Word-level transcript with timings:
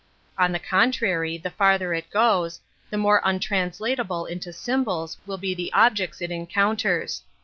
On 0.35 0.51
the 0.51 0.57
contrary, 0.57 1.37
1 1.39 1.53
farther 1.59 1.93
it 1.93 2.09
goes, 2.09 2.59
the 2.89 2.97
more 2.97 3.21
untranslatable 3.23 4.25
into 4.25 4.49
eymbola 4.49 5.15
will 5.27 5.37
be 5.37 5.53
the 5.53 5.71
objects 5.73 6.23
it 6.23 6.31
en 6.31 6.47
counters. 6.47 7.21